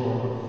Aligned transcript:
Lord. 0.00 0.39